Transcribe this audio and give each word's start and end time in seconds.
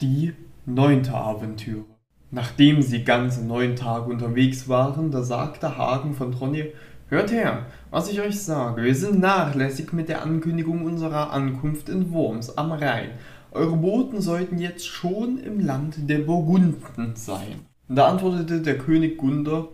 Die 0.00 0.32
neunte 0.64 1.12
Aventüre. 1.12 1.84
Nachdem 2.30 2.80
sie 2.80 3.04
ganze 3.04 3.44
neun 3.44 3.76
Tage 3.76 4.10
unterwegs 4.10 4.66
waren, 4.66 5.10
da 5.10 5.22
sagte 5.22 5.76
Hagen 5.76 6.14
von 6.14 6.32
Tronje, 6.32 6.72
Hört 7.08 7.32
her, 7.32 7.66
was 7.90 8.10
ich 8.10 8.20
euch 8.20 8.40
sage, 8.40 8.84
wir 8.84 8.94
sind 8.94 9.18
nachlässig 9.18 9.92
mit 9.92 10.08
der 10.08 10.22
Ankündigung 10.22 10.84
unserer 10.84 11.32
Ankunft 11.32 11.88
in 11.88 12.12
Worms 12.12 12.56
am 12.56 12.72
Rhein. 12.72 13.10
Eure 13.50 13.76
Boten 13.76 14.22
sollten 14.22 14.58
jetzt 14.58 14.86
schon 14.86 15.38
im 15.38 15.60
Land 15.60 16.08
der 16.08 16.20
Burgunden 16.20 17.16
sein. 17.16 17.66
Da 17.88 18.06
antwortete 18.06 18.62
der 18.62 18.78
König 18.78 19.18
Gunder, 19.18 19.68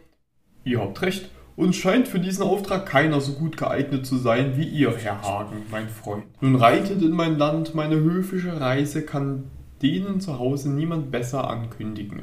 Ihr 0.65 0.81
habt 0.81 1.03
recht, 1.03 1.31
uns 1.55 1.77
scheint 1.77 2.09
für 2.09 2.19
diesen 2.19 2.43
Auftrag 2.43 2.87
keiner 2.87 3.21
so 3.21 3.35
gut 3.35 3.57
geeignet 3.59 4.07
zu 4.07 4.17
sein 4.17 4.57
wie 4.57 4.67
ihr, 4.67 4.97
Herr 4.97 5.23
Hagen, 5.23 5.59
mein 5.71 5.89
Freund. 5.89 6.25
Nun 6.41 6.57
reitet 6.57 7.01
in 7.03 7.13
mein 7.13 7.39
Land, 7.39 7.75
meine 7.77 7.97
höfische 7.97 8.61
Reise 8.61 9.03
kann 9.03 9.45
denen 9.83 10.21
zu 10.21 10.39
Hause 10.39 10.71
niemand 10.71 11.11
besser 11.11 11.49
ankündigen. 11.49 12.23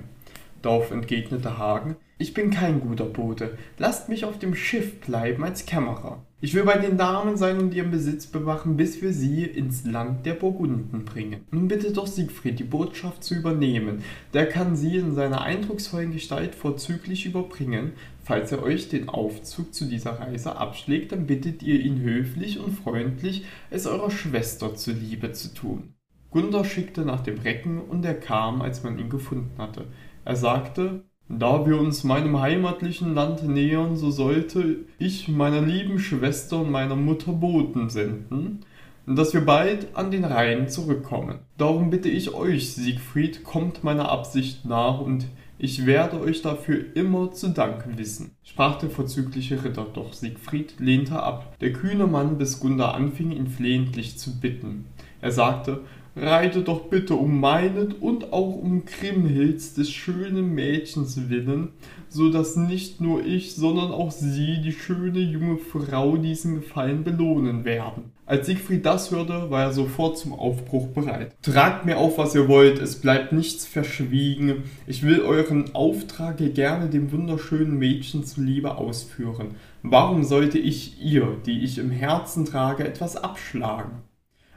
Darauf 0.61 0.91
entgegnete 0.91 1.57
Hagen, 1.57 1.97
ich 2.17 2.33
bin 2.33 2.51
kein 2.51 2.79
guter 2.79 3.05
Bote, 3.05 3.57
lasst 3.77 4.07
mich 4.07 4.23
auf 4.23 4.39
dem 4.39 4.55
Schiff 4.55 5.01
bleiben 5.01 5.43
als 5.43 5.65
Kämmerer. 5.65 6.23
Ich 6.39 6.53
will 6.53 6.63
bei 6.63 6.77
den 6.77 6.97
Damen 6.97 7.37
sein 7.37 7.59
und 7.59 7.73
ihren 7.73 7.91
Besitz 7.91 8.27
bewachen, 8.27 8.77
bis 8.77 9.01
wir 9.01 9.13
sie 9.13 9.43
ins 9.43 9.85
Land 9.85 10.25
der 10.25 10.33
Burgunden 10.33 11.05
bringen. 11.05 11.41
Nun 11.51 11.67
bitte 11.67 11.91
doch 11.91 12.07
Siegfried, 12.07 12.59
die 12.59 12.65
Botschaft 12.65 13.23
zu 13.23 13.35
übernehmen. 13.35 14.03
Der 14.33 14.47
kann 14.47 14.75
sie 14.75 14.97
in 14.97 15.15
seiner 15.15 15.41
eindrucksvollen 15.41 16.11
Gestalt 16.11 16.53
vorzüglich 16.53 17.25
überbringen. 17.25 17.93
Falls 18.23 18.51
er 18.51 18.61
euch 18.61 18.89
den 18.89 19.09
Aufzug 19.09 19.73
zu 19.73 19.85
dieser 19.85 20.19
Reise 20.19 20.57
abschlägt, 20.57 21.13
dann 21.13 21.27
bittet 21.27 21.63
ihr 21.63 21.79
ihn 21.79 22.01
höflich 22.01 22.59
und 22.59 22.71
freundlich, 22.71 23.45
es 23.69 23.87
eurer 23.87 24.11
Schwester 24.11 24.75
zuliebe 24.75 25.31
zu 25.31 25.53
tun. 25.53 25.92
Gunther 26.33 26.65
schickte 26.65 27.01
nach 27.05 27.21
dem 27.21 27.37
Recken 27.37 27.79
und 27.79 28.03
er 28.03 28.15
kam, 28.15 28.61
als 28.63 28.83
man 28.83 28.97
ihn 28.97 29.09
gefunden 29.09 29.51
hatte. 29.59 29.85
Er 30.25 30.35
sagte, 30.35 31.03
da 31.29 31.65
wir 31.65 31.79
uns 31.79 32.03
meinem 32.03 32.41
heimatlichen 32.41 33.13
Land 33.13 33.47
nähern, 33.47 33.95
so 33.95 34.09
sollte 34.09 34.79
ich 34.97 35.27
meiner 35.27 35.61
lieben 35.61 35.99
Schwester 35.99 36.61
und 36.61 36.71
meiner 36.71 36.95
Mutter 36.95 37.31
Boten 37.31 37.89
senden, 37.89 38.65
dass 39.05 39.33
wir 39.33 39.41
bald 39.41 39.95
an 39.95 40.09
den 40.09 40.25
Rhein 40.25 40.69
zurückkommen. 40.69 41.39
Darum 41.57 41.91
bitte 41.91 42.09
ich 42.09 42.33
euch, 42.33 42.73
Siegfried, 42.73 43.43
kommt 43.43 43.83
meiner 43.83 44.09
Absicht 44.09 44.65
nach 44.65 44.99
und 44.99 45.27
ich 45.59 45.85
werde 45.85 46.19
euch 46.19 46.41
dafür 46.41 46.95
immer 46.95 47.31
zu 47.31 47.49
danken 47.49 47.97
wissen, 47.97 48.31
sprach 48.43 48.79
der 48.79 48.89
vorzügliche 48.89 49.63
Ritter, 49.63 49.85
doch 49.93 50.13
Siegfried 50.13 50.79
lehnte 50.79 51.21
ab. 51.21 51.57
Der 51.59 51.73
kühne 51.73 52.07
Mann 52.07 52.37
bis 52.37 52.59
Gunda 52.59 52.91
anfing, 52.91 53.31
ihn 53.31 53.47
flehentlich 53.47 54.17
zu 54.17 54.39
bitten. 54.39 54.85
Er 55.21 55.31
sagte, 55.31 55.81
reite 56.15 56.61
doch 56.61 56.85
bitte 56.85 57.15
um 57.15 57.39
meinen 57.39 57.93
und 57.93 58.33
auch 58.33 58.55
um 58.55 58.85
Kriemhilds 58.85 59.73
des 59.73 59.89
schönen 59.89 60.53
Mädchens 60.53 61.29
willen, 61.29 61.69
so 62.07 62.29
dass 62.29 62.55
nicht 62.55 63.01
nur 63.01 63.25
ich, 63.25 63.55
sondern 63.55 63.91
auch 63.91 64.11
sie, 64.11 64.61
die 64.61 64.71
schöne 64.71 65.19
junge 65.19 65.57
Frau, 65.57 66.17
diesen 66.17 66.55
Gefallen 66.55 67.03
belohnen 67.03 67.65
werden. 67.65 68.11
Als 68.25 68.45
Siegfried 68.45 68.85
das 68.85 69.11
hörte, 69.11 69.49
war 69.49 69.63
er 69.63 69.73
sofort 69.73 70.17
zum 70.17 70.33
Aufbruch 70.33 70.87
bereit. 70.87 71.35
Tragt 71.41 71.85
mir 71.85 71.97
auf, 71.97 72.17
was 72.17 72.33
ihr 72.35 72.47
wollt, 72.47 72.79
es 72.79 72.95
bleibt 73.01 73.33
nichts 73.33 73.65
verschwiegen. 73.65 74.63
Ich 74.87 75.03
will 75.03 75.19
euren 75.21 75.75
Auftrag 75.75 76.37
gerne 76.53 76.87
dem 76.89 77.11
wunderschönen 77.11 77.77
Mädchen 77.77 78.23
zuliebe 78.23 78.77
ausführen. 78.77 79.55
Warum 79.81 80.23
sollte 80.23 80.57
ich 80.57 81.01
ihr, 81.03 81.35
die 81.45 81.63
ich 81.63 81.77
im 81.77 81.91
Herzen 81.91 82.45
trage, 82.45 82.85
etwas 82.85 83.17
abschlagen? 83.17 84.03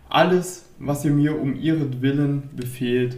Alles, 0.08 0.66
was 0.78 1.04
ihr 1.04 1.10
mir 1.10 1.40
um 1.40 1.56
ihretwillen 1.56 2.50
befehlt, 2.54 3.16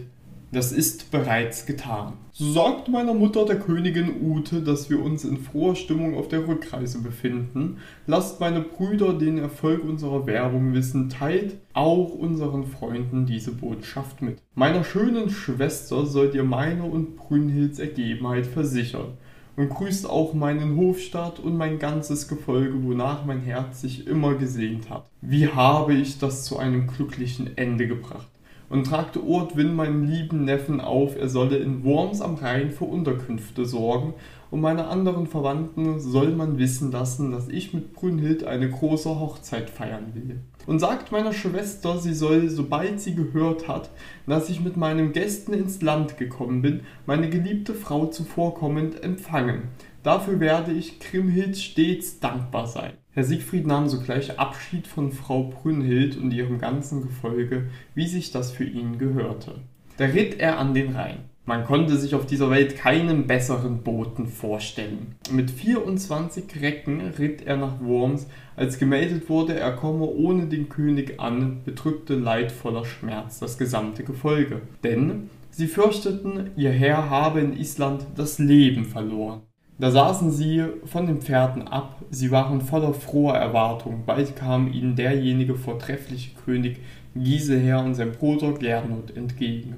das 0.51 0.71
ist 0.71 1.11
bereits 1.11 1.67
getan. 1.67 2.13
So 2.31 2.51
sagt 2.53 2.87
meiner 2.87 3.13
Mutter 3.13 3.45
der 3.45 3.59
Königin 3.59 4.21
Ute, 4.21 4.61
dass 4.61 4.89
wir 4.89 5.03
uns 5.03 5.23
in 5.23 5.37
froher 5.37 5.75
Stimmung 5.75 6.15
auf 6.17 6.27
der 6.27 6.47
Rückreise 6.47 7.03
befinden. 7.03 7.77
Lasst 8.07 8.39
meine 8.39 8.61
Brüder 8.61 9.13
den 9.13 9.37
Erfolg 9.37 9.83
unserer 9.83 10.25
Werbung 10.25 10.73
wissen, 10.73 11.09
teilt 11.09 11.57
auch 11.73 12.15
unseren 12.15 12.65
Freunden 12.65 13.27
diese 13.27 13.51
Botschaft 13.51 14.23
mit. 14.23 14.41
Meiner 14.55 14.83
schönen 14.83 15.29
Schwester 15.29 16.07
sollt 16.07 16.33
ihr 16.33 16.43
meine 16.43 16.83
und 16.83 17.15
Brünnhilds 17.17 17.77
Ergebenheit 17.77 18.47
versichern 18.47 19.17
und 19.59 19.69
grüßt 19.71 20.09
auch 20.09 20.33
meinen 20.33 20.77
Hofstaat 20.77 21.39
und 21.39 21.57
mein 21.57 21.79
ganzes 21.79 22.29
Gefolge, 22.29 22.81
wonach 22.81 23.25
mein 23.25 23.41
Herz 23.41 23.81
sich 23.81 24.07
immer 24.07 24.35
gesehnt 24.35 24.89
hat. 24.89 25.05
Wie 25.19 25.49
habe 25.49 25.93
ich 25.93 26.17
das 26.17 26.45
zu 26.45 26.57
einem 26.57 26.87
glücklichen 26.87 27.57
Ende 27.57 27.85
gebracht? 27.85 28.29
Und 28.69 28.85
tragte 28.85 29.23
Ortwin 29.23 29.75
meinen 29.75 30.07
lieben 30.07 30.45
Neffen 30.45 30.79
auf, 30.79 31.17
er 31.17 31.27
solle 31.27 31.57
in 31.57 31.83
Worms 31.83 32.21
am 32.21 32.35
Rhein 32.35 32.71
für 32.71 32.85
Unterkünfte 32.85 33.65
sorgen, 33.65 34.13
und 34.51 34.61
meine 34.61 34.87
anderen 34.87 35.27
Verwandten 35.27 35.99
soll 35.99 36.29
man 36.29 36.57
wissen 36.57 36.91
lassen, 36.91 37.31
dass 37.31 37.49
ich 37.49 37.73
mit 37.73 37.93
Brünnhild 37.93 38.43
eine 38.43 38.69
große 38.69 39.19
Hochzeit 39.19 39.69
feiern 39.69 40.13
will 40.13 40.39
und 40.69 40.77
sagt 40.77 41.11
meiner 41.11 41.33
Schwester, 41.33 41.97
sie 41.97 42.13
soll, 42.13 42.47
sobald 42.49 43.01
sie 43.01 43.15
gehört 43.15 43.67
hat, 43.67 43.89
dass 44.27 44.49
ich 44.49 44.61
mit 44.61 44.77
meinen 44.77 45.13
Gästen 45.13 45.51
ins 45.53 45.81
Land 45.81 46.17
gekommen 46.17 46.61
bin, 46.61 46.81
meine 47.07 47.27
geliebte 47.27 47.73
Frau 47.73 48.05
zuvorkommend 48.05 49.03
empfangen. 49.03 49.63
Dafür 50.03 50.39
werde 50.39 50.71
ich 50.71 50.99
Kriemhild 50.99 51.57
stets 51.57 52.19
dankbar 52.19 52.67
sein. 52.67 52.93
Herr 53.11 53.25
Siegfried 53.25 53.67
nahm 53.67 53.89
sogleich 53.89 54.39
Abschied 54.39 54.87
von 54.87 55.11
Frau 55.11 55.43
Brünnhild 55.43 56.15
und 56.15 56.31
ihrem 56.31 56.57
ganzen 56.57 57.01
Gefolge, 57.01 57.67
wie 57.95 58.07
sich 58.07 58.31
das 58.31 58.51
für 58.51 58.63
ihn 58.63 58.97
gehörte. 58.97 59.55
Da 59.97 60.05
ritt 60.05 60.39
er 60.39 60.57
an 60.57 60.73
den 60.73 60.95
Rhein. 60.95 61.25
Man 61.45 61.65
konnte 61.65 61.97
sich 61.97 62.13
auf 62.15 62.27
dieser 62.27 62.51
Welt 62.51 62.77
keinen 62.77 63.25
besseren 63.25 63.81
Boten 63.81 64.27
vorstellen. 64.27 65.15
Mit 65.31 65.49
24 65.49 66.61
Recken 66.61 67.01
ritt 67.17 67.41
er 67.45 67.57
nach 67.57 67.81
Worms. 67.81 68.27
Als 68.55 68.77
gemeldet 68.77 69.29
wurde, 69.29 69.59
er 69.59 69.71
komme 69.75 70.05
ohne 70.05 70.45
den 70.45 70.69
König 70.69 71.19
an, 71.19 71.61
bedrückte 71.65 72.13
leidvoller 72.13 72.85
Schmerz 72.85 73.39
das 73.39 73.57
gesamte 73.57 74.03
Gefolge. 74.03 74.61
Denn 74.83 75.29
sie 75.49 75.67
fürchteten, 75.67 76.51
ihr 76.55 76.71
Herr 76.71 77.09
habe 77.09 77.41
in 77.41 77.57
Island 77.57 78.05
das 78.15 78.37
Leben 78.37 78.85
verloren. 78.85 79.41
Da 79.79 79.91
saßen 79.91 80.29
sie 80.29 80.61
von 80.83 81.07
den 81.07 81.21
Pferden 81.21 81.65
ab, 81.69 82.03
sie 82.11 82.31
waren 82.31 82.59
voller 82.59 82.93
froher 82.93 83.35
Erwartung. 83.35 84.03
Bald 84.05 84.35
kam 84.35 84.71
ihnen 84.73 84.97
derjenige 84.97 85.55
vortreffliche 85.55 86.31
König 86.43 86.79
Giseher 87.15 87.79
und 87.79 87.95
sein 87.95 88.11
Bruder 88.11 88.51
Gernot 88.51 89.15
entgegen. 89.15 89.77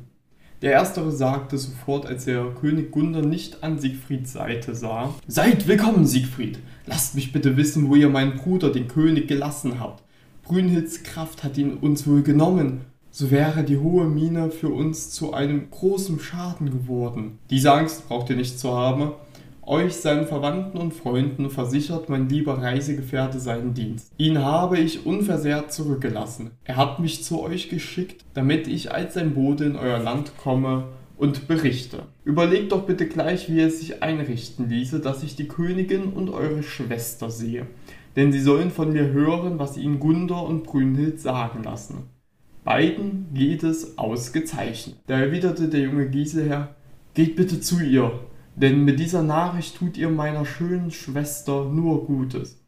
Der 0.64 0.72
erstere 0.74 1.12
sagte 1.12 1.60
sofort, 1.60 2.08
als 2.08 2.26
der 2.26 2.46
König 2.60 2.92
Gunder 2.92 3.22
nicht 3.22 3.64
an 3.64 3.78
Siegfrieds 3.78 4.34
Seite 4.34 4.74
sah: 4.74 5.14
Seid 5.28 5.68
willkommen, 5.68 6.08
Siegfried! 6.08 6.58
Lasst 6.88 7.14
mich 7.14 7.32
bitte 7.32 7.56
wissen, 7.56 7.88
wo 7.88 7.96
ihr 7.96 8.10
meinen 8.10 8.38
Bruder, 8.38 8.72
den 8.72 8.88
König, 8.88 9.28
gelassen 9.28 9.80
habt. 9.80 10.04
Brünnhilds 10.44 11.04
Kraft 11.04 11.44
hat 11.44 11.60
ihn 11.60 11.76
uns 11.76 12.08
wohl 12.08 12.24
genommen. 12.24 12.82
So 13.12 13.30
wäre 13.30 13.64
die 13.64 13.78
hohe 13.78 14.06
Mine 14.06 14.50
für 14.50 14.70
uns 14.70 15.12
zu 15.12 15.34
einem 15.34 15.70
großen 15.70 16.20
Schaden 16.20 16.72
geworden. 16.72 17.38
Diese 17.50 17.72
Angst 17.72 18.08
braucht 18.08 18.30
ihr 18.30 18.36
nicht 18.36 18.58
zu 18.58 18.76
haben. 18.76 19.12
Euch, 19.72 19.96
seinen 19.96 20.28
Verwandten 20.28 20.78
und 20.78 20.94
Freunden, 20.94 21.50
versichert 21.50 22.10
mein 22.10 22.28
lieber 22.28 22.62
Reisegefährte 22.62 23.40
seinen 23.40 23.74
Dienst. 23.74 24.12
Ihn 24.18 24.40
habe 24.40 24.78
ich 24.78 25.06
unversehrt 25.06 25.72
zurückgelassen. 25.72 26.52
Er 26.66 26.76
hat 26.76 27.00
mich 27.00 27.24
zu 27.24 27.42
euch 27.42 27.70
geschickt, 27.70 28.26
damit 28.34 28.68
ich 28.68 28.92
als 28.92 29.14
sein 29.14 29.34
Bote 29.34 29.64
in 29.64 29.78
euer 29.78 30.00
Land 30.00 30.34
komme 30.38 30.90
und 31.16 31.48
berichte. 31.48 32.04
Überlegt 32.26 32.74
doch 32.74 32.84
bitte 32.84 33.08
gleich, 33.08 33.50
wie 33.50 33.62
es 33.62 33.80
sich 33.80 34.04
einrichten 34.04 34.68
ließe, 34.68 35.00
dass 35.00 35.24
ich 35.24 35.38
die 35.38 35.48
Königin 35.48 36.12
und 36.12 36.30
eure 36.32 36.64
Schwester 36.64 37.32
sehe. 37.32 37.66
Denn 38.18 38.34
sie 38.34 38.42
sollen 38.42 38.72
von 38.72 38.92
mir 38.92 39.14
hören, 39.14 39.58
was 39.58 39.78
ihnen 39.78 40.02
Gunder 40.02 40.44
und 40.44 40.64
Brünnhild 40.64 41.22
sagen 41.22 41.64
lassen. 41.64 42.10
Beiden 42.66 43.28
geht 43.34 43.64
es 43.64 43.98
ausgezeichnet. 43.98 44.98
Da 45.08 45.18
erwiderte 45.18 45.70
der 45.70 45.80
junge 45.80 46.10
Giselher, 46.10 46.76
geht 47.14 47.38
bitte 47.38 47.62
zu 47.62 47.80
ihr, 47.80 48.12
denn 48.56 48.84
mit 48.84 49.00
dieser 49.00 49.24
Nachricht 49.24 49.78
tut 49.78 49.98
ihr 49.98 50.10
meiner 50.10 50.46
schönen 50.46 50.92
Schwester 50.92 51.66
nur 51.66 52.06
Gutes. 52.06 52.64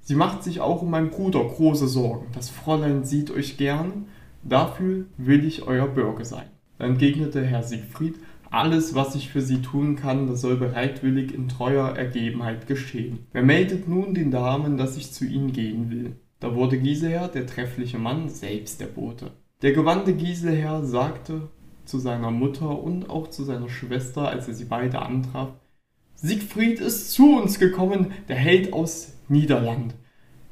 Sie 0.00 0.14
macht 0.14 0.42
sich 0.42 0.60
auch 0.60 0.82
um 0.82 0.90
meinen 0.90 1.10
Bruder 1.10 1.44
große 1.44 1.86
Sorgen. 1.88 2.26
Das 2.34 2.50
Fräulein 2.50 3.04
sieht 3.04 3.30
euch 3.30 3.56
gern, 3.56 4.06
dafür 4.42 5.06
will 5.16 5.44
ich 5.44 5.62
euer 5.66 5.86
Bürger 5.86 6.24
sein. 6.24 6.50
Entgegnete 6.78 7.44
Herr 7.44 7.62
Siegfried, 7.62 8.16
alles, 8.50 8.94
was 8.94 9.14
ich 9.14 9.30
für 9.30 9.40
sie 9.40 9.62
tun 9.62 9.96
kann, 9.96 10.26
das 10.26 10.42
soll 10.42 10.56
bereitwillig 10.56 11.32
in 11.32 11.48
treuer 11.48 11.96
Ergebenheit 11.96 12.66
geschehen. 12.66 13.20
Wer 13.32 13.42
meldet 13.42 13.88
nun 13.88 14.12
den 14.12 14.30
Damen, 14.30 14.76
dass 14.76 14.96
ich 14.96 15.12
zu 15.12 15.24
ihnen 15.24 15.52
gehen 15.52 15.90
will? 15.90 16.16
Da 16.40 16.54
wurde 16.54 16.78
Giselher, 16.78 17.28
der 17.28 17.46
treffliche 17.46 17.98
Mann, 17.98 18.28
selbst 18.28 18.80
der 18.80 18.88
Bote. 18.88 19.30
Der 19.62 19.72
gewandte 19.72 20.12
Giselher 20.12 20.84
sagte, 20.84 21.48
zu 21.84 21.98
seiner 21.98 22.30
Mutter 22.30 22.82
und 22.82 23.10
auch 23.10 23.28
zu 23.28 23.44
seiner 23.44 23.68
Schwester, 23.68 24.28
als 24.28 24.48
er 24.48 24.54
sie 24.54 24.64
beide 24.64 25.00
antraf. 25.00 25.50
Siegfried 26.14 26.80
ist 26.80 27.12
zu 27.12 27.36
uns 27.36 27.58
gekommen, 27.58 28.12
der 28.28 28.36
Held 28.36 28.72
aus 28.72 29.14
Niederland. 29.28 29.94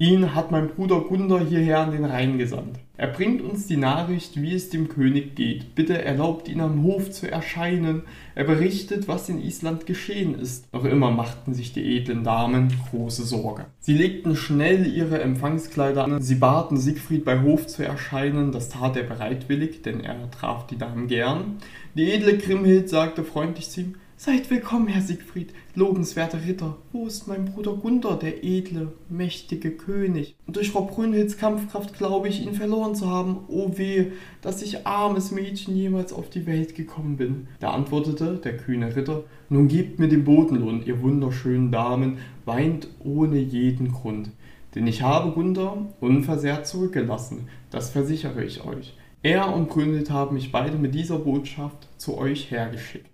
Ihn 0.01 0.35
hat 0.35 0.51
mein 0.51 0.69
Bruder 0.69 1.03
Gunder 1.03 1.41
hierher 1.41 1.81
an 1.81 1.91
den 1.91 2.07
Rhein 2.07 2.39
gesandt. 2.39 2.79
Er 2.97 3.09
bringt 3.09 3.43
uns 3.43 3.67
die 3.67 3.77
Nachricht, 3.77 4.41
wie 4.41 4.55
es 4.55 4.71
dem 4.71 4.89
König 4.89 5.37
geht. 5.37 5.75
Bitte 5.75 6.03
erlaubt 6.03 6.49
ihn 6.49 6.63
am 6.63 6.83
Hof 6.85 7.11
zu 7.11 7.31
erscheinen. 7.31 8.05
Er 8.35 8.45
berichtet, 8.45 9.09
was 9.09 9.29
in 9.29 9.43
Island 9.43 9.85
geschehen 9.85 10.39
ist. 10.39 10.73
Noch 10.73 10.87
immer 10.87 11.11
machten 11.11 11.53
sich 11.53 11.75
die 11.75 11.99
edlen 11.99 12.25
Damen 12.25 12.73
große 12.89 13.25
Sorge. 13.25 13.67
Sie 13.79 13.93
legten 13.93 14.37
schnell 14.37 14.87
ihre 14.87 15.21
Empfangskleider 15.21 16.05
an. 16.05 16.23
Sie 16.23 16.37
baten 16.37 16.79
Siegfried 16.79 17.27
bei 17.27 17.43
Hof 17.43 17.67
zu 17.67 17.85
erscheinen. 17.85 18.53
Das 18.53 18.71
tat 18.71 18.97
er 18.97 19.03
bereitwillig, 19.03 19.83
denn 19.83 20.01
er 20.01 20.31
traf 20.31 20.67
die 20.67 20.79
Damen 20.79 21.09
gern. 21.09 21.59
Die 21.95 22.11
edle 22.11 22.39
Grimhild 22.39 22.89
sagte 22.89 23.23
freundlich 23.23 23.69
zu 23.69 23.83
ihm, 23.83 23.97
Seid 24.23 24.51
willkommen, 24.51 24.87
Herr 24.89 25.01
Siegfried, 25.01 25.55
lobenswerter 25.75 26.45
Ritter. 26.45 26.77
Wo 26.93 27.07
ist 27.07 27.27
mein 27.27 27.47
Bruder 27.47 27.73
Gunther, 27.73 28.17
der 28.17 28.45
edle, 28.45 28.93
mächtige 29.09 29.71
König? 29.71 30.37
Durch 30.47 30.73
Frau 30.73 30.83
Brünnhilds 30.83 31.39
Kampfkraft 31.39 31.95
glaube 31.95 32.29
ich, 32.29 32.43
ihn 32.43 32.53
verloren 32.53 32.95
zu 32.95 33.09
haben. 33.09 33.39
O 33.49 33.79
weh, 33.79 34.09
dass 34.43 34.61
ich 34.61 34.87
armes 34.87 35.31
Mädchen 35.31 35.75
jemals 35.75 36.13
auf 36.13 36.29
die 36.29 36.45
Welt 36.45 36.75
gekommen 36.75 37.17
bin. 37.17 37.49
Da 37.61 37.71
antwortete 37.71 38.35
der 38.35 38.59
kühne 38.59 38.95
Ritter, 38.95 39.25
nun 39.49 39.69
gebt 39.69 39.99
mir 39.99 40.09
den 40.09 40.25
Bodenlohn, 40.25 40.85
ihr 40.85 41.01
wunderschönen 41.01 41.73
Damen, 41.73 42.19
weint 42.45 42.89
ohne 43.03 43.39
jeden 43.39 43.91
Grund. 43.91 44.33
Denn 44.75 44.87
ich 44.87 45.01
habe 45.01 45.31
Gunther 45.31 45.79
unversehrt 46.01 46.67
zurückgelassen, 46.67 47.49
das 47.71 47.89
versichere 47.89 48.45
ich 48.45 48.67
euch. 48.67 48.95
Er 49.23 49.51
und 49.55 49.71
Brünnhild 49.71 50.11
haben 50.11 50.35
mich 50.35 50.53
beide 50.53 50.77
mit 50.77 50.95
dieser 50.95 51.21
Botschaft 51.21 51.89
zu 51.97 52.19
euch 52.19 52.51
hergeschickt. 52.51 53.07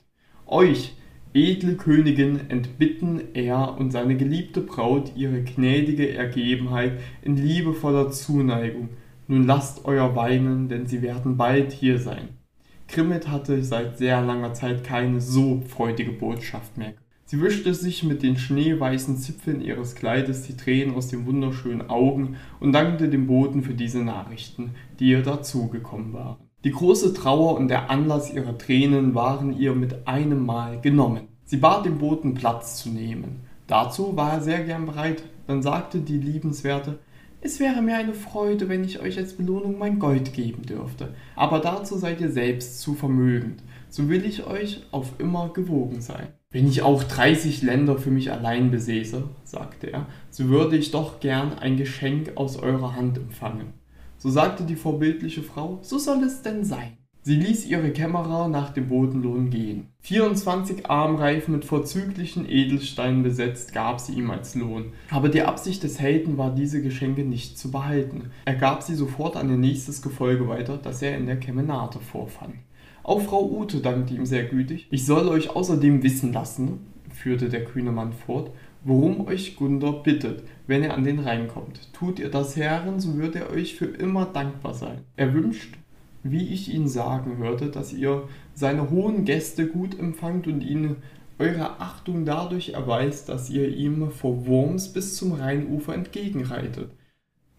Euch, 0.49 0.95
edle 1.35 1.75
Königin, 1.75 2.49
entbitten 2.51 3.35
er 3.35 3.77
und 3.79 3.91
seine 3.91 4.17
geliebte 4.17 4.61
Braut 4.61 5.13
ihre 5.17 5.43
gnädige 5.43 6.15
Ergebenheit 6.15 7.01
in 7.23 7.37
liebevoller 7.37 8.13
Zuneigung. 8.13 8.91
Nun 9.27 9.45
lasst 9.45 9.85
euer 9.87 10.15
weinen, 10.15 10.69
denn 10.69 10.87
sie 10.87 11.03
werden 11.03 11.37
bald 11.37 11.73
hier 11.73 11.99
sein. 11.99 12.29
Grimmet 12.87 13.27
hatte 13.27 13.65
seit 13.65 13.99
sehr 13.99 14.23
langer 14.23 14.55
Zeit 14.55 14.85
keine 14.85 15.21
so 15.21 15.63
freudige 15.67 16.13
Botschaft 16.13 16.79
mehr. 16.79 16.95
Sie 17.25 17.43
wischte 17.43 17.75
sich 17.75 18.05
mit 18.05 18.23
den 18.23 18.37
schneeweißen 18.37 19.17
Zipfeln 19.17 19.61
ihres 19.61 19.97
Kleides 19.97 20.43
die 20.43 20.57
Tränen 20.57 20.95
aus 20.95 21.09
den 21.09 21.27
wunderschönen 21.27 21.91
Augen 21.91 22.37
und 22.61 22.71
dankte 22.71 23.09
dem 23.09 23.27
Boten 23.27 23.65
für 23.65 23.75
diese 23.75 24.05
Nachrichten, 24.05 24.77
die 25.01 25.09
ihr 25.09 25.23
dazugekommen 25.25 26.13
waren. 26.13 26.46
Die 26.67 26.73
große 26.73 27.15
Trauer 27.15 27.57
und 27.57 27.69
der 27.69 27.91
Anlass 27.91 28.35
ihrer 28.35 28.59
Tränen 28.59 29.15
waren 29.15 29.57
ihr 29.57 29.73
mit 29.73 30.09
einem 30.09 30.45
Mal 30.45 30.81
genommen. 30.81 31.29
Sie 31.45 31.59
bat 31.59 31.87
den 31.87 31.99
Boten 31.99 32.35
Platz 32.35 32.83
zu 32.83 32.89
nehmen. 32.89 33.43
Dazu 33.69 34.17
war 34.17 34.33
er 34.33 34.41
sehr 34.41 34.65
gern 34.65 34.85
bereit. 34.85 35.23
Dann 35.47 35.63
sagte 35.63 36.01
die 36.01 36.19
Liebenswerte, 36.19 36.99
es 37.41 37.61
wäre 37.61 37.83
mir 37.83 37.97
eine 37.97 38.15
Freude, 38.15 38.69
wenn 38.69 38.83
ich 38.83 38.99
euch 38.99 39.17
als 39.17 39.35
Belohnung 39.35 39.79
mein 39.79 40.01
Gold 40.01 40.33
geben 40.33 40.63
dürfte. 40.63 41.15
Aber 41.37 41.61
dazu 41.61 41.99
seid 41.99 42.21
ihr 42.21 42.33
selbst 42.33 42.81
zu 42.81 42.95
vermögend. 42.95 43.63
So 43.89 44.09
will 44.09 44.27
ich 44.27 44.45
euch 44.45 44.83
auf 44.91 45.13
immer 45.19 45.51
gewogen 45.51 46.01
sein. 46.01 46.27
Wenn 46.51 46.67
ich 46.67 46.83
auch 46.83 47.05
30 47.05 47.63
Länder 47.63 47.97
für 47.97 48.11
mich 48.11 48.33
allein 48.33 48.73
besäße, 48.73 49.23
sagte 49.45 49.93
er, 49.93 50.07
so 50.31 50.49
würde 50.49 50.77
ich 50.77 50.91
doch 50.91 51.21
gern 51.21 51.57
ein 51.61 51.77
Geschenk 51.77 52.33
aus 52.35 52.57
eurer 52.57 52.97
Hand 52.97 53.19
empfangen. 53.19 53.86
So 54.19 54.31
sagte 54.31 54.65
die 54.65 54.77
vorbildliche 54.77 55.43
Frau, 55.43 55.79
so 55.83 55.99
soll 55.99 56.23
es 56.25 56.43
denn 56.43 56.65
sein. 56.65 56.97
Sie 57.23 57.35
ließ 57.35 57.67
ihre 57.67 57.91
Kämmerer 57.91 58.47
nach 58.47 58.71
dem 58.71 58.87
Bodenlohn 58.87 59.51
gehen. 59.51 59.89
24 60.03 60.89
Armreifen 60.89 61.55
mit 61.55 61.65
vorzüglichen 61.65 62.49
Edelsteinen 62.49 63.25
besetzt 63.25 63.73
gab 63.73 63.99
sie 63.99 64.13
ihm 64.13 64.31
als 64.31 64.55
Lohn. 64.55 64.93
Aber 65.11 65.29
die 65.29 65.43
Absicht 65.43 65.83
des 65.83 65.99
Helden 65.99 66.39
war, 66.39 66.55
diese 66.55 66.83
Geschenke 66.83 67.25
nicht 67.25 67.59
zu 67.59 67.73
behalten. 67.73 68.31
Er 68.45 68.55
gab 68.55 68.85
sie 68.85 68.95
sofort 68.95 69.35
an 69.35 69.51
ihr 69.51 69.57
nächstes 69.57 70.03
Gefolge 70.03 70.47
weiter, 70.47 70.79
das 70.81 71.03
er 71.03 71.19
in 71.19 71.27
der 71.27 71.41
Kemenate 71.41 71.99
vorfand. 71.99 72.55
Auch 73.03 73.21
Frau 73.21 73.51
Ute 73.51 73.81
dankte 73.81 74.15
ihm 74.15 74.25
sehr 74.25 74.45
gütig. 74.45 74.87
Ich 74.93 75.05
soll 75.05 75.29
euch 75.29 75.51
außerdem 75.51 76.05
wissen 76.05 76.33
lassen, 76.33 76.79
führte 77.13 77.49
der 77.49 77.65
kühne 77.65 77.91
Mann 77.91 78.13
fort, 78.13 78.53
worum 78.85 79.27
euch 79.27 79.57
Gunder 79.57 79.93
bittet, 79.93 80.45
wenn 80.67 80.83
er 80.83 80.95
an 80.95 81.05
den 81.05 81.21
Rhein 81.21 81.49
kommt. 81.49 81.93
Tut 81.93 82.19
ihr 82.19 82.31
das, 82.31 82.57
Herren, 82.57 83.01
so 83.01 83.19
wird 83.19 83.37
er 83.37 83.51
euch 83.51 83.77
für 83.77 83.87
immer 83.87 84.27
dankbar 84.27 84.75
sein. 84.75 84.99
Er 85.17 85.33
wünscht, 85.33 85.77
wie 86.23 86.49
ich 86.49 86.73
ihn 86.73 86.89
sagen 86.89 87.39
hörte, 87.39 87.69
dass 87.69 87.93
ihr 87.93 88.29
seine 88.55 88.91
hohen 88.91 89.25
Gäste 89.25 89.67
gut 89.67 89.99
empfangt 89.99 90.47
und 90.47 90.63
ihnen 90.63 90.97
eure 91.39 91.81
Achtung 91.81 92.25
dadurch 92.25 92.71
erweist, 92.71 93.29
dass 93.29 93.51
ihr 93.51 93.69
ihm 93.69 94.11
vor 94.11 94.47
Worms 94.47 94.93
bis 94.93 95.17
zum 95.17 95.33
Rheinufer 95.33 95.95
entgegenreitet. 95.95 96.91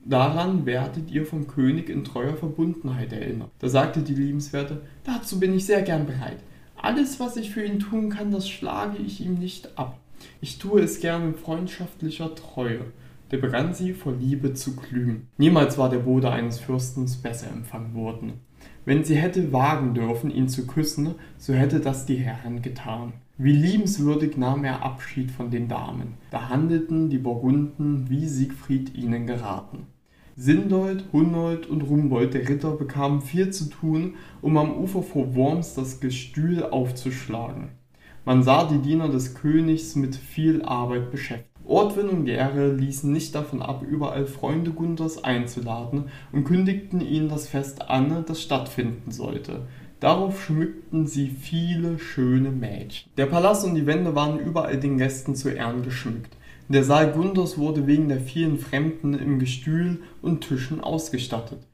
Daran 0.04 0.65
werdet 0.65 1.12
ihr 1.12 1.25
vom 1.25 1.48
König 1.48 1.89
in 1.89 2.04
treuer 2.04 2.36
Verbundenheit 2.36 3.12
erinnert. 3.12 3.51
Da 3.59 3.68
sagte 3.68 4.01
die 4.01 4.15
Liebenswerte, 4.15 4.81
dazu 5.04 5.39
bin 5.39 5.54
ich 5.54 5.65
sehr 5.65 5.81
gern 5.81 6.06
bereit. 6.06 6.38
Alles, 6.77 7.19
was 7.19 7.38
ich 7.38 7.51
für 7.51 7.63
ihn 7.63 7.80
tun 7.80 8.09
kann, 8.09 8.31
das 8.31 8.50
schlage 8.50 8.98
ich 9.00 9.19
ihm 9.19 9.36
nicht 9.36 9.77
ab. 9.77 10.00
Ich 10.42 10.60
tue 10.60 10.81
es 10.81 11.00
gern 11.00 11.30
in 11.30 11.36
freundschaftlicher 11.36 12.36
Treue. 12.36 12.86
Der 13.31 13.38
begann 13.38 13.74
sie 13.74 13.94
vor 13.94 14.14
Liebe 14.14 14.54
zu 14.54 14.75
glühen. 14.75 15.28
Niemals 15.38 15.78
war 15.78 15.90
der 15.90 16.00
Bruder 16.00 16.31
eines 16.31 16.60
Fürstens 16.60 17.18
besser 17.18 17.50
empfangen 17.52 17.94
worden. 17.94 18.34
Wenn 18.86 19.04
sie 19.04 19.18
hätte 19.18 19.52
wagen 19.52 19.94
dürfen, 19.94 20.31
ihn 20.31 20.48
zu 20.48 20.66
küssen, 20.66 21.16
so 21.38 21.54
hätte 21.54 21.81
das 21.81 22.06
die 22.06 22.16
Herren 22.16 22.62
getan. 22.62 23.14
Wie 23.38 23.52
liebenswürdig 23.52 24.38
nahm 24.38 24.64
er 24.64 24.84
Abschied 24.84 25.30
von 25.30 25.52
den 25.52 25.68
Damen. 25.68 26.14
Da 26.31 26.50
handelten 26.50 27.10
die 27.10 27.18
Burgunden, 27.18 28.10
wie 28.10 28.25
Siegfried 28.25 28.96
ihnen 28.96 29.28
geraten. 29.28 29.88
Sindold, 30.36 31.06
Hunold 31.12 31.68
und 31.68 31.81
Rumbold, 31.81 32.34
der 32.34 32.48
Ritter, 32.48 32.72
bekamen 32.72 33.22
viel 33.22 33.50
zu 33.50 33.69
tun, 33.69 34.16
um 34.42 34.56
am 34.58 34.72
Ufer 34.72 35.04
vor 35.04 35.36
Worms 35.36 35.74
das 35.74 36.00
Gestühl 36.00 36.64
aufzuschlagen. 36.64 37.69
Man 38.28 38.44
sah 38.44 38.66
die 38.66 38.80
Diener 38.80 39.08
des 39.08 39.36
Königs 39.36 39.96
mit 39.96 40.14
viel 40.18 40.62
Arbeit 40.62 41.12
beschäftigt. 41.12 41.50
Ortwin 41.64 42.10
und 42.10 42.26
Gere 42.26 42.74
ließen 42.74 43.10
nicht 43.10 43.34
davon 43.34 43.62
ab, 43.62 43.86
überall 43.90 44.26
Freunde 44.26 44.72
Gunthers 44.72 45.24
einzuladen 45.24 46.10
und 46.34 46.44
kündigten 46.44 47.00
ihnen 47.00 47.30
das 47.30 47.48
Fest 47.48 47.90
an, 47.90 48.26
das 48.28 48.42
stattfinden 48.42 49.12
sollte. 49.12 49.62
Darauf 50.02 50.44
schmückten 50.44 51.08
sie 51.08 51.30
viele 51.30 52.00
schöne 52.00 52.52
Mädchen. 52.52 53.10
Der 53.16 53.28
Palast 53.28 53.64
und 53.64 53.76
die 53.76 53.86
Wände 53.86 54.14
waren 54.14 54.40
überall 54.40 54.78
den 54.78 54.98
Gästen 54.98 55.34
zu 55.34 55.48
Ehren 55.48 55.84
geschmückt. 55.84 56.36
Der 56.68 56.84
Saal 56.84 57.14
Gunthers 57.14 57.58
wurde 57.58 57.88
wegen 57.88 58.10
der 58.10 58.20
vielen 58.20 58.60
Fremden 58.60 59.14
im 59.14 59.40
Gestühl 59.40 60.02
und 60.22 60.42
Tischen 60.42 60.82
ausgestattet. 60.82 61.66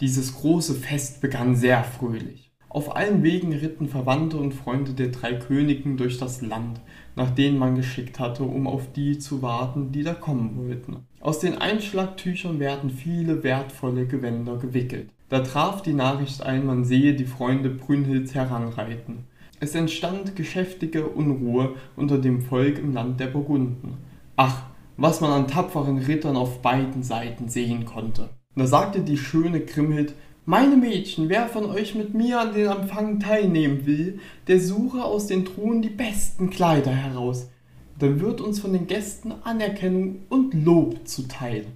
Dieses 0.00 0.34
große 0.34 0.74
Fest 0.74 1.20
begann 1.20 1.54
sehr 1.54 1.84
fröhlich. 1.84 2.49
Auf 2.70 2.94
allen 2.94 3.24
Wegen 3.24 3.52
ritten 3.52 3.88
Verwandte 3.88 4.36
und 4.36 4.54
Freunde 4.54 4.92
der 4.92 5.08
drei 5.08 5.34
Königen 5.34 5.96
durch 5.96 6.18
das 6.18 6.40
Land, 6.40 6.80
nach 7.16 7.30
denen 7.30 7.58
man 7.58 7.74
geschickt 7.74 8.20
hatte, 8.20 8.44
um 8.44 8.68
auf 8.68 8.92
die 8.92 9.18
zu 9.18 9.42
warten, 9.42 9.90
die 9.90 10.04
da 10.04 10.14
kommen 10.14 10.56
wollten. 10.56 10.98
Aus 11.18 11.40
den 11.40 11.58
Einschlagtüchern 11.58 12.60
werden 12.60 12.90
viele 12.90 13.42
wertvolle 13.42 14.06
Gewänder 14.06 14.56
gewickelt. 14.56 15.10
Da 15.28 15.40
traf 15.40 15.82
die 15.82 15.94
Nachricht 15.94 16.42
ein, 16.44 16.64
man 16.64 16.84
sehe 16.84 17.14
die 17.14 17.24
Freunde 17.24 17.70
Brünnhilds 17.70 18.36
heranreiten. 18.36 19.24
Es 19.58 19.74
entstand 19.74 20.36
geschäftige 20.36 21.06
Unruhe 21.06 21.74
unter 21.96 22.18
dem 22.18 22.40
Volk 22.40 22.78
im 22.78 22.94
Land 22.94 23.18
der 23.18 23.26
Burgunden. 23.26 23.94
Ach, 24.36 24.62
was 24.96 25.20
man 25.20 25.32
an 25.32 25.48
tapferen 25.48 25.98
Rittern 25.98 26.36
auf 26.36 26.62
beiden 26.62 27.02
Seiten 27.02 27.48
sehen 27.48 27.84
konnte. 27.84 28.28
Da 28.54 28.66
sagte 28.66 29.00
die 29.00 29.18
schöne 29.18 29.60
Grimhild, 29.60 30.14
meine 30.46 30.76
Mädchen, 30.76 31.28
wer 31.28 31.48
von 31.48 31.66
euch 31.66 31.94
mit 31.94 32.14
mir 32.14 32.40
an 32.40 32.54
den 32.54 32.66
Empfang 32.66 33.20
teilnehmen 33.20 33.86
will, 33.86 34.18
der 34.48 34.60
suche 34.60 35.04
aus 35.04 35.26
den 35.26 35.44
Truhen 35.44 35.82
die 35.82 35.90
besten 35.90 36.50
Kleider 36.50 36.92
heraus. 36.92 37.48
Dann 37.98 38.20
wird 38.20 38.40
uns 38.40 38.60
von 38.60 38.72
den 38.72 38.86
Gästen 38.86 39.32
Anerkennung 39.44 40.22
und 40.28 40.54
Lob 40.54 41.06
zuteil. 41.06 41.66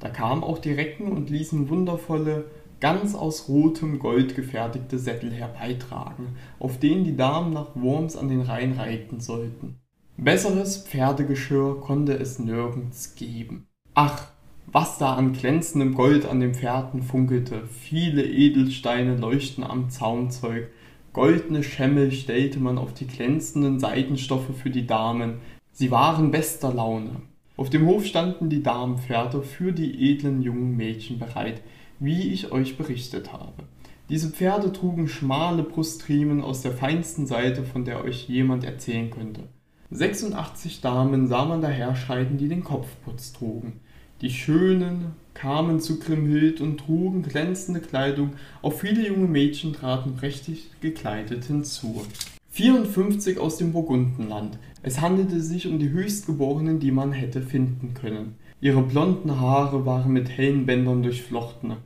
Da 0.00 0.08
kamen 0.08 0.42
auch 0.42 0.58
die 0.58 0.72
Recken 0.72 1.12
und 1.12 1.30
ließen 1.30 1.68
wundervolle, 1.68 2.46
ganz 2.80 3.14
aus 3.14 3.48
rotem 3.48 4.00
Gold 4.00 4.34
gefertigte 4.34 4.98
Sättel 4.98 5.30
herbeitragen, 5.30 6.36
auf 6.58 6.78
denen 6.78 7.04
die 7.04 7.16
Damen 7.16 7.52
nach 7.52 7.76
Worms 7.76 8.16
an 8.16 8.28
den 8.28 8.40
Rhein 8.40 8.72
reiten 8.72 9.20
sollten. 9.20 9.76
Besseres 10.16 10.78
Pferdegeschirr 10.78 11.80
konnte 11.80 12.14
es 12.14 12.40
nirgends 12.40 13.14
geben. 13.14 13.68
Ach, 13.94 14.31
was 14.66 14.98
da 14.98 15.14
an 15.14 15.32
glänzendem 15.32 15.94
Gold 15.94 16.26
an 16.26 16.40
den 16.40 16.54
Pferden 16.54 17.02
funkelte, 17.02 17.66
viele 17.66 18.24
Edelsteine 18.24 19.16
leuchten 19.16 19.64
am 19.64 19.90
Zaumzeug, 19.90 20.68
goldene 21.12 21.62
Schemmel 21.62 22.12
stellte 22.12 22.58
man 22.58 22.78
auf 22.78 22.94
die 22.94 23.06
glänzenden 23.06 23.80
Seidenstoffe 23.80 24.56
für 24.56 24.70
die 24.70 24.86
Damen, 24.86 25.38
sie 25.72 25.90
waren 25.90 26.30
bester 26.30 26.72
Laune. 26.72 27.22
Auf 27.56 27.68
dem 27.68 27.86
Hof 27.86 28.06
standen 28.06 28.48
die 28.48 28.62
Damenpferde 28.62 29.42
für 29.42 29.72
die 29.72 30.10
edlen 30.10 30.42
jungen 30.42 30.76
Mädchen 30.76 31.18
bereit, 31.18 31.62
wie 31.98 32.32
ich 32.32 32.50
euch 32.50 32.78
berichtet 32.78 33.32
habe. 33.32 33.64
Diese 34.08 34.30
Pferde 34.30 34.72
trugen 34.72 35.06
schmale 35.06 35.62
Brustriemen 35.62 36.42
aus 36.42 36.62
der 36.62 36.72
feinsten 36.72 37.26
Seite, 37.26 37.62
von 37.62 37.84
der 37.84 38.02
euch 38.04 38.28
jemand 38.28 38.64
erzählen 38.64 39.10
könnte. 39.10 39.44
86 39.90 40.80
Damen 40.80 41.28
sah 41.28 41.44
man 41.44 41.60
daherschreiten, 41.60 42.38
die 42.38 42.48
den 42.48 42.64
Kopfputz 42.64 43.32
trugen. 43.32 43.80
Die 44.22 44.30
Schönen 44.30 45.16
kamen 45.34 45.80
zu 45.80 45.98
Grimhild 45.98 46.60
und 46.60 46.78
trugen 46.78 47.22
glänzende 47.22 47.80
Kleidung, 47.80 48.34
auch 48.62 48.72
viele 48.72 49.08
junge 49.08 49.26
Mädchen 49.26 49.72
traten 49.72 50.14
prächtig 50.14 50.70
gekleidet 50.80 51.46
hinzu. 51.46 52.02
54 52.50 53.40
aus 53.40 53.56
dem 53.56 53.72
Burgundenland. 53.72 54.60
Es 54.84 55.00
handelte 55.00 55.40
sich 55.40 55.66
um 55.66 55.80
die 55.80 55.90
Höchstgeborenen, 55.90 56.78
die 56.78 56.92
man 56.92 57.10
hätte 57.10 57.42
finden 57.42 57.94
können. 57.94 58.36
Ihre 58.60 58.82
blonden 58.82 59.40
Haare 59.40 59.86
waren 59.86 60.12
mit 60.12 60.28
hellen 60.30 60.66
Bändern 60.66 61.02
durchflochten, 61.02 61.78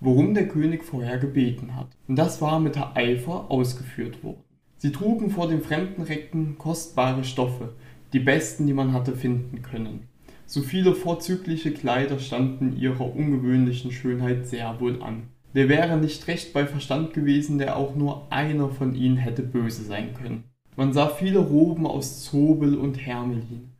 worum 0.00 0.32
der 0.32 0.48
König 0.48 0.84
vorher 0.84 1.18
gebeten 1.18 1.76
hat. 1.76 1.88
Und 2.08 2.16
das 2.16 2.40
war 2.40 2.58
mit 2.58 2.78
Eifer 2.78 3.50
ausgeführt 3.50 4.24
worden. 4.24 4.40
Sie 4.78 4.92
trugen 4.92 5.28
vor 5.28 5.46
den 5.46 5.60
fremden 5.60 6.00
Recken 6.00 6.56
kostbare 6.56 7.22
Stoffe, 7.22 7.74
die 8.14 8.20
besten, 8.20 8.66
die 8.66 8.72
man 8.72 8.94
hatte 8.94 9.14
finden 9.14 9.60
können. 9.60 10.08
So 10.52 10.60
viele 10.60 10.94
vorzügliche 10.94 11.72
Kleider 11.72 12.18
standen 12.18 12.76
ihrer 12.76 13.16
ungewöhnlichen 13.16 13.90
Schönheit 13.90 14.46
sehr 14.46 14.78
wohl 14.80 15.02
an. 15.02 15.28
Der 15.54 15.70
wäre 15.70 15.96
nicht 15.96 16.28
recht 16.28 16.52
bei 16.52 16.66
Verstand 16.66 17.14
gewesen, 17.14 17.56
der 17.56 17.78
auch 17.78 17.96
nur 17.96 18.30
einer 18.30 18.68
von 18.68 18.94
ihnen 18.94 19.16
hätte 19.16 19.42
böse 19.42 19.82
sein 19.82 20.12
können. 20.12 20.44
Man 20.76 20.92
sah 20.92 21.08
viele 21.08 21.38
Roben 21.38 21.86
aus 21.86 22.22
Zobel 22.24 22.76
und 22.76 22.98
Hermelin. 22.98 23.70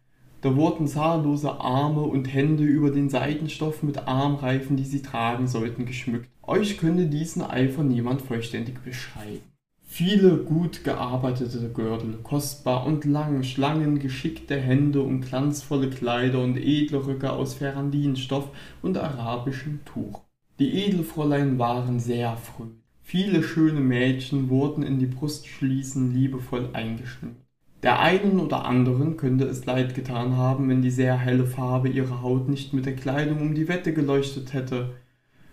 Da 0.40 0.56
wurden 0.56 0.86
zahllose 0.86 1.60
Arme 1.60 2.04
und 2.04 2.32
Hände 2.32 2.64
über 2.64 2.90
den 2.90 3.10
Seidenstoff 3.10 3.82
mit 3.82 4.08
Armreifen, 4.08 4.78
die 4.78 4.86
sie 4.86 5.02
tragen 5.02 5.48
sollten, 5.48 5.84
geschmückt. 5.84 6.30
Euch 6.42 6.78
könnte 6.78 7.04
diesen 7.04 7.42
Eifer 7.42 7.82
niemand 7.82 8.22
vollständig 8.22 8.82
beschreiben. 8.82 9.51
Viele 9.94 10.38
gut 10.38 10.84
gearbeitete 10.84 11.68
Gürtel, 11.68 12.14
kostbar 12.22 12.86
und 12.86 13.04
lang, 13.04 13.42
Schlangen 13.42 13.98
geschickte 13.98 14.58
Hände 14.58 15.02
und 15.02 15.20
glanzvolle 15.20 15.90
Kleider 15.90 16.42
und 16.42 16.56
edle 16.56 17.06
Röcke 17.06 17.30
aus 17.30 17.52
Ferrandinstoff 17.52 18.48
und 18.80 18.96
arabischem 18.96 19.80
Tuch. 19.84 20.22
Die 20.58 20.72
Edelfräulein 20.72 21.58
waren 21.58 22.00
sehr 22.00 22.38
früh. 22.38 22.68
Viele 23.02 23.42
schöne 23.42 23.80
Mädchen 23.80 24.48
wurden 24.48 24.82
in 24.82 24.98
die 24.98 25.04
Brustschließen 25.04 26.14
liebevoll 26.14 26.70
eingeschnürt. 26.72 27.36
Der 27.82 28.00
einen 28.00 28.40
oder 28.40 28.64
anderen 28.64 29.18
könnte 29.18 29.44
es 29.44 29.66
leid 29.66 29.94
getan 29.94 30.38
haben, 30.38 30.70
wenn 30.70 30.80
die 30.80 30.90
sehr 30.90 31.18
helle 31.18 31.44
Farbe 31.44 31.90
ihrer 31.90 32.22
Haut 32.22 32.48
nicht 32.48 32.72
mit 32.72 32.86
der 32.86 32.96
Kleidung 32.96 33.42
um 33.42 33.54
die 33.54 33.68
Wette 33.68 33.92
geleuchtet 33.92 34.54
hätte. 34.54 34.94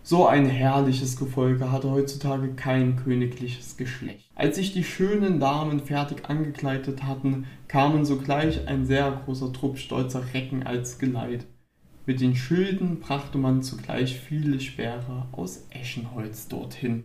So 0.01 0.27
ein 0.27 0.45
herrliches 0.45 1.17
Gefolge 1.17 1.71
hatte 1.71 1.91
heutzutage 1.91 2.53
kein 2.53 2.95
königliches 2.95 3.77
Geschlecht. 3.77 4.29
Als 4.33 4.55
sich 4.55 4.73
die 4.73 4.83
schönen 4.83 5.39
Damen 5.39 5.81
fertig 5.81 6.29
angekleidet 6.29 7.03
hatten, 7.03 7.45
kamen 7.67 8.05
sogleich 8.05 8.67
ein 8.67 8.85
sehr 8.85 9.11
großer 9.25 9.53
Trupp 9.53 9.77
stolzer 9.77 10.23
Recken 10.33 10.65
als 10.65 10.97
Geleit. 10.97 11.45
Mit 12.05 12.21
den 12.21 12.35
Schilden 12.35 12.99
brachte 12.99 13.37
man 13.37 13.61
zugleich 13.61 14.19
viele 14.19 14.59
Speere 14.59 15.27
aus 15.31 15.67
Eschenholz 15.69 16.47
dorthin 16.47 17.03